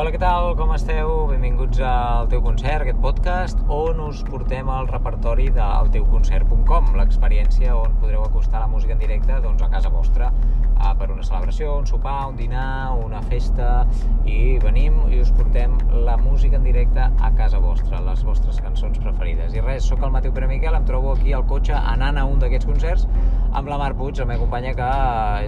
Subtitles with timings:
[0.00, 0.54] Hola, què tal?
[0.56, 1.10] Com esteu?
[1.28, 7.98] Benvinguts al teu concert, aquest podcast, on us portem el repertori del teuconcert.com, l'experiència on
[8.00, 11.84] podreu acostar la música en directe doncs, a casa vostra, eh, per una celebració, un
[11.90, 13.84] sopar, un dinar, una festa,
[14.24, 15.76] i venim i us portem
[16.08, 19.52] la música en directe a casa vostra, les vostres cançons preferides.
[19.52, 22.40] I res, sóc el Mateu Pere Miquel, em trobo aquí al cotxe anant a un
[22.40, 23.04] d'aquests concerts
[23.52, 24.90] amb la Mar Puig, la meva companya, que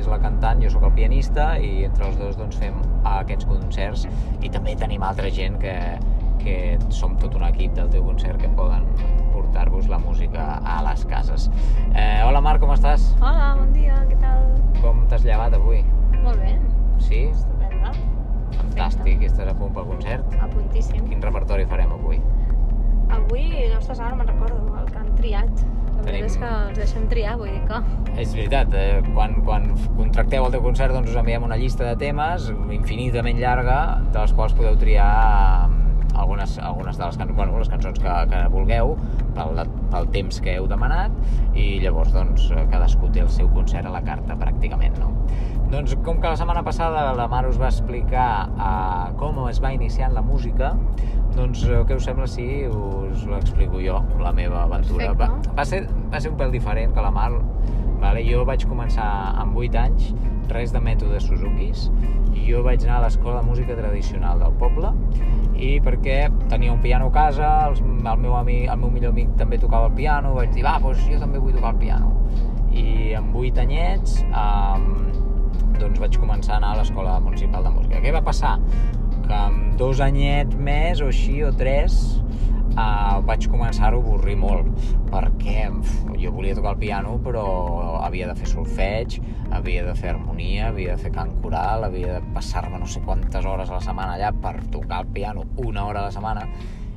[0.01, 2.77] és la cantant, jo sóc el pianista, i entre els dos doncs, fem
[3.09, 4.07] aquests concerts
[4.43, 5.75] i també tenim altra gent que,
[6.43, 6.57] que
[6.91, 8.87] som tot un equip del teu concert que poden
[9.33, 11.49] portar-vos la música a les cases.
[11.95, 13.13] Eh, hola Marc, com estàs?
[13.21, 14.49] Hola, bon dia, què tal?
[14.83, 15.83] Com t'has llevat avui?
[16.23, 16.57] Molt bé,
[17.03, 17.25] Sí?
[17.31, 17.93] estupenda.
[18.59, 20.35] Fantàstic, i estàs a punt pel concert?
[20.41, 21.07] A puntíssim.
[21.09, 22.21] Quin repertori farem avui?
[23.13, 23.47] Avui,
[23.77, 25.65] ostres, ara me'n recordo, el que han triat.
[26.03, 27.79] Tenim- és que els deixem triar, vull dir que...
[28.21, 31.95] És veritat, eh, quan, quan contracteu el teu concert doncs us enviem una llista de
[32.01, 33.79] temes infinitament llarga,
[34.11, 35.09] de les quals podeu triar
[35.69, 38.97] eh, algunes, algunes de les, can bueno, les cançons que, que vulgueu
[39.37, 39.63] pel,
[39.93, 41.15] pel temps que heu demanat
[41.55, 45.15] i llavors doncs, cadascú té el seu concert a la carta pràcticament, no?
[45.73, 49.71] Doncs com que la setmana passada la Mar us va explicar uh, com es va
[49.73, 50.75] iniciant la música,
[51.33, 55.15] doncs eh, què us sembla si us l'explico jo, la meva aventura?
[55.17, 55.55] Va, Perfecte.
[55.57, 55.81] va, ser,
[56.13, 57.31] va ser un pèl diferent que la Mar,
[58.03, 58.21] vale?
[58.27, 59.07] jo vaig començar
[59.41, 60.11] amb 8 anys,
[60.53, 61.87] res de mètodes Suzukis,
[62.37, 64.93] i jo vaig anar a l'escola de música tradicional del poble,
[65.57, 69.33] i perquè tenia un piano a casa, els, el, meu amic, el meu millor amic
[69.41, 72.13] també tocava el piano, vaig dir, va, doncs jo també vull tocar el piano.
[72.77, 75.12] I amb 8 anyets, um,
[75.83, 78.01] doncs vaig començar a anar a l'escola municipal de música.
[78.03, 78.57] Què va passar?
[79.27, 81.99] Que amb dos anyets més o així, o tres,
[82.77, 84.69] uh, vaig començar a avorrir molt,
[85.11, 87.45] perquè uf, jo volia tocar el piano, però
[88.03, 89.19] havia de fer solfeig,
[89.53, 93.49] havia de fer harmonia, havia de fer cant coral, havia de passar-me no sé quantes
[93.49, 96.47] hores a la setmana allà per tocar el piano una hora a la setmana,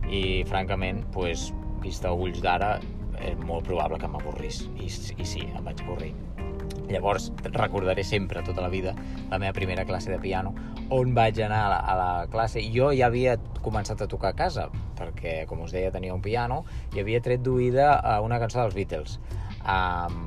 [0.09, 1.49] i francament, pues,
[1.81, 2.75] vist a ulls d'ara,
[3.25, 6.13] és molt probable que m'avorrís, I, i sí, em vaig avorrir.
[6.89, 8.95] Llavors, recordaré sempre, tota la vida,
[9.31, 10.53] la meva primera classe de piano,
[10.93, 12.61] on vaig anar a la, a la classe.
[12.73, 14.69] Jo ja havia començat a tocar a casa,
[14.99, 16.63] perquè, com us deia, tenia un piano,
[16.93, 19.19] i havia tret d'oïda eh, una cançó dels Beatles,
[19.65, 20.23] um,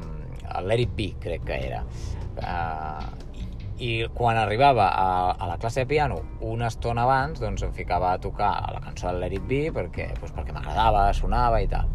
[0.67, 1.85] Let It Be, crec que era.
[2.39, 3.29] Uh,
[3.79, 5.09] i, quan arribava a,
[5.39, 9.09] a la classe de piano una estona abans, doncs em ficava a tocar la cançó
[9.13, 11.91] del Let It Be perquè, doncs perquè m'agradava, sonava i tal.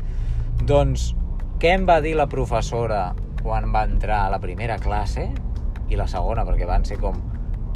[0.63, 1.11] Doncs,
[1.59, 3.09] què em va dir la professora
[3.43, 5.27] quan va entrar a la primera classe
[5.91, 7.19] i la segona, perquè van ser com,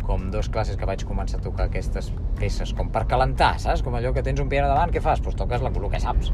[0.07, 3.83] com dos classes que vaig començar a tocar aquestes peces, com per calentar, saps?
[3.85, 5.19] Com allò que tens un piano davant, què fas?
[5.19, 6.31] Doncs pues toques la, el que saps.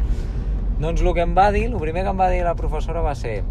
[0.79, 3.16] Doncs el que em va dir, el primer que em va dir la professora va
[3.16, 3.41] ser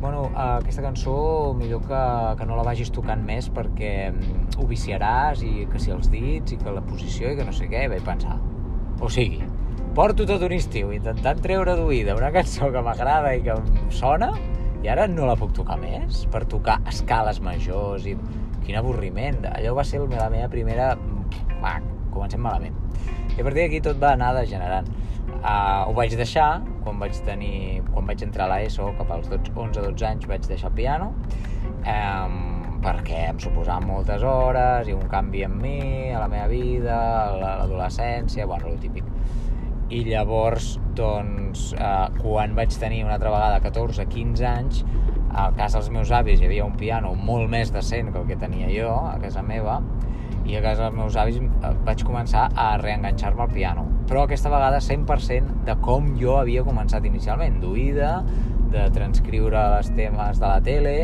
[0.00, 2.02] bueno, eh, aquesta cançó millor que,
[2.38, 6.56] que no la vagis tocant més perquè mm, ho viciaràs i que si els dits
[6.56, 8.38] i que la posició i que no sé què, vaig pensar
[9.00, 9.44] o sigui,
[9.96, 14.32] porto tot un estiu intentant treure d'oïda una cançó que m'agrada i que em sona
[14.80, 16.24] i ara no la puc tocar més?
[16.32, 18.16] Per tocar escales majors i
[18.64, 19.42] quin avorriment.
[19.52, 20.94] Allò va ser la meva primera
[21.60, 21.76] va,
[22.12, 22.76] comencem malament.
[23.36, 24.88] I a partir d'aquí tot va anar degenerant.
[25.40, 30.04] Uh, ho vaig deixar quan vaig tenir quan vaig entrar a l'ESO cap als 11-12
[30.08, 31.12] anys vaig deixar el piano
[31.86, 32.50] um,
[32.84, 35.80] perquè em suposava moltes hores i un canvi en mi,
[36.12, 39.04] a la meva vida, a l'adolescència, bueno, el típic.
[39.92, 44.84] I llavors, doncs, eh, quan vaig tenir una altra vegada 14-15 anys,
[45.30, 48.38] a casa dels meus avis hi havia un piano molt més decent que el que
[48.38, 49.80] tenia jo, a casa meva,
[50.44, 53.86] i a casa dels meus avis eh, vaig començar a reenganxar-me al piano.
[54.10, 58.16] Però aquesta vegada 100% de com jo havia començat inicialment, d'oïda,
[58.70, 60.96] de transcriure els temes de la tele,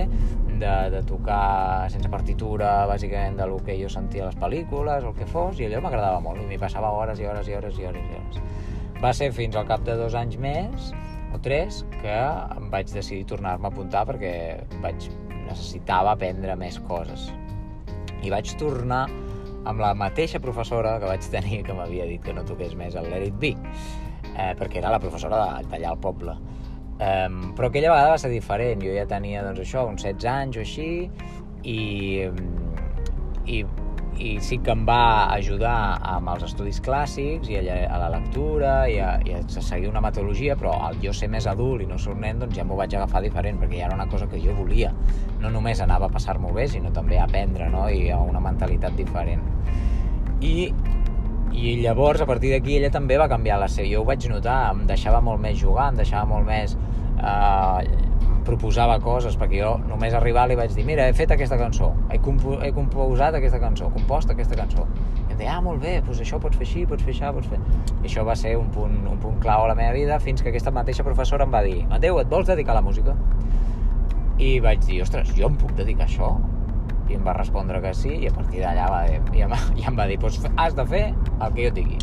[0.57, 5.15] de, de tocar sense partitura, bàsicament de lo que jo sentia a les pel·lícules, el
[5.19, 7.89] que fos, i allò m'agradava molt, i m'hi passava hores i hores i hores i
[7.91, 8.41] hores i hores.
[9.03, 10.91] Va ser fins al cap de dos anys més,
[11.35, 12.17] o tres, que
[12.57, 14.33] em vaig decidir tornar-me a apuntar perquè
[14.83, 15.09] vaig,
[15.47, 17.29] necessitava aprendre més coses.
[18.25, 19.05] I vaig tornar
[19.67, 23.11] amb la mateixa professora que vaig tenir que m'havia dit que no toqués més el
[23.11, 23.53] Let It Be,
[24.33, 26.37] eh, perquè era la professora de- d'allà al poble.
[26.97, 30.57] Um, però aquella vegada va ser diferent, jo ja tenia doncs això, uns 16 anys
[30.57, 31.11] o així
[31.63, 32.25] i,
[33.45, 33.59] i,
[34.19, 38.75] i sí que em va ajudar amb els estudis clàssics i a, a la lectura
[38.89, 41.99] i a, i a seguir una metodologia, però al jo ser més adult i no
[42.01, 44.41] ser un nen, doncs ja m'ho vaig agafar diferent, perquè ja era una cosa que
[44.43, 44.93] jo volia.
[45.43, 47.89] No només anava a passar-m'ho bé, sinó també a aprendre, no?
[47.93, 49.45] I a una mentalitat diferent.
[50.41, 50.71] I
[51.57, 53.89] i llavors, a partir d'aquí, ella també va canviar la seva.
[53.89, 56.77] Jo ho vaig notar, em deixava molt més jugar, em deixava molt més...
[57.17, 58.06] Eh,
[58.47, 62.19] proposava coses, perquè jo només arribar li vaig dir, mira, he fet aquesta cançó, he,
[62.23, 64.87] compo he composat aquesta cançó, compost aquesta cançó.
[65.27, 67.51] I em deia, ah, molt bé, doncs això pots fer així, pots fer això, pots
[67.51, 67.61] fer...
[67.97, 70.53] I això va ser un punt, un punt clau a la meva vida fins que
[70.53, 73.17] aquesta mateixa professora em va dir, Mateu, et vols dedicar a la música?
[74.39, 76.33] I vaig dir, ostres, jo em puc dedicar a això?
[77.11, 79.99] I em va respondre que sí, i a partir d'allà va, i em, i em
[79.99, 82.01] va dir, doncs has de fer el que jo et digui.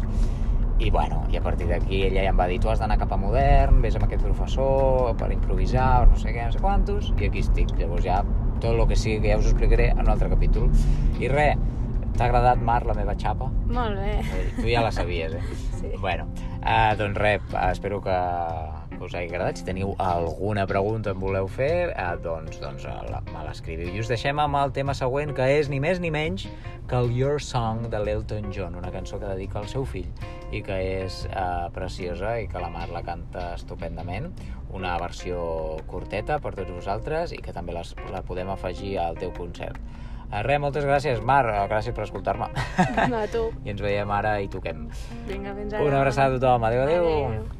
[0.84, 3.14] I bueno, i a partir d'aquí ella ja em va dir, tu has d'anar cap
[3.16, 7.30] a modern, vés amb aquest professor per improvisar, no sé què, no sé quantos, i
[7.30, 7.72] aquí estic.
[7.80, 8.18] Llavors ja
[8.60, 10.68] tot el que sigui que ja us explicaré en un altre capítol.
[11.24, 11.62] I res,
[12.18, 13.48] t'ha agradat, Mar, la meva xapa?
[13.72, 14.18] Molt bé.
[14.20, 15.60] Eh, Tu ja la sabies, eh?
[15.80, 15.94] Sí.
[16.02, 16.28] Bueno,
[16.60, 18.18] uh, doncs res, eh, espero que
[19.06, 19.60] us hagi agradat.
[19.60, 23.92] Si teniu alguna pregunta em voleu fer, uh, doncs, doncs uh, la, me l'escriviu.
[23.94, 26.48] I us deixem amb el tema següent, que és ni més ni menys
[26.90, 30.10] que el Your Song de l'Elton John, una cançó que dedica al seu fill
[30.54, 34.32] i que és uh, preciosa i que la Mar la canta estupendament.
[34.74, 39.34] Una versió curteta per tots vosaltres i que també les, la podem afegir al teu
[39.38, 39.80] concert.
[40.34, 42.50] Uh, res, moltes gràcies, Mar, uh, gràcies per escoltar-me.
[43.24, 43.50] A tu.
[43.66, 44.88] I ens veiem ara i toquem.
[45.30, 45.86] Vinga, fins ara.
[45.86, 46.72] Una abraçada a tothom.
[46.72, 47.12] Adéu, adéu.
[47.28, 47.52] Adéu.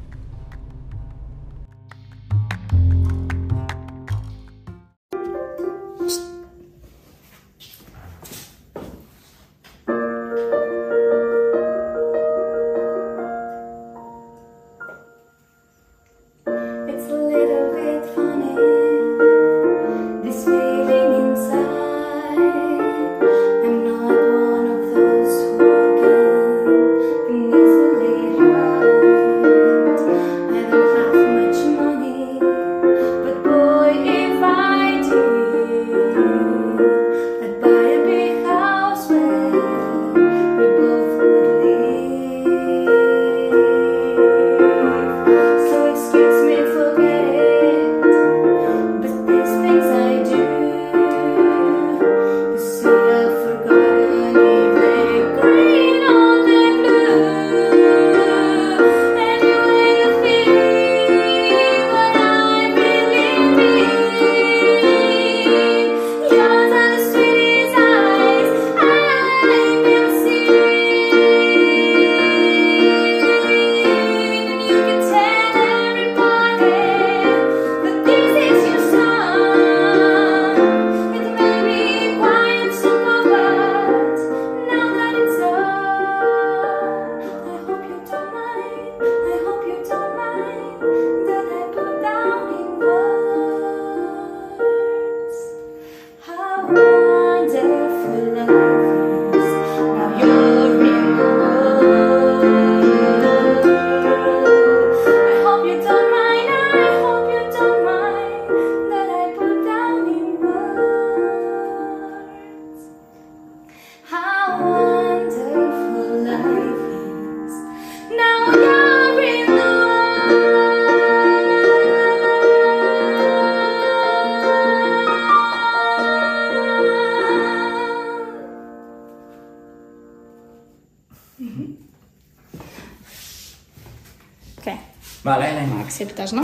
[135.24, 135.80] Vale, anem.
[135.80, 136.32] Acceptes, no?